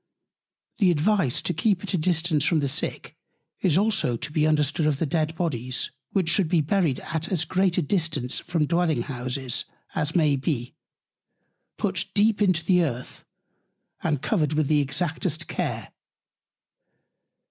The 0.79 0.89
Advice 0.89 1.43
to 1.43 1.53
keep 1.53 1.83
at 1.83 1.93
a 1.93 1.97
Distance 1.99 2.43
from 2.43 2.59
the 2.59 2.67
Sick, 2.67 3.15
is 3.59 3.77
also 3.77 4.17
to 4.17 4.31
be 4.31 4.47
understood 4.47 4.87
of 4.87 4.97
the 4.97 5.05
Dead 5.05 5.35
Bodies: 5.35 5.91
which 6.11 6.27
should 6.27 6.49
be 6.49 6.59
buried 6.59 6.99
at 7.01 7.31
as 7.31 7.45
great 7.45 7.77
a 7.77 7.83
Distance 7.83 8.39
from 8.39 8.65
Dwelling 8.65 9.03
Houses, 9.03 9.65
as 9.93 10.15
may 10.15 10.35
be; 10.37 10.73
put 11.77 12.07
deep 12.15 12.41
in 12.41 12.53
the 12.65 12.81
Earth; 12.83 13.23
and 14.01 14.23
covered 14.23 14.53
with 14.53 14.65
the 14.69 14.81
exactest 14.81 15.47
Care. 15.47 15.91